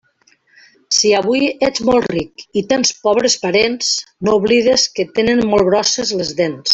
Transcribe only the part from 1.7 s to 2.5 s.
molt ric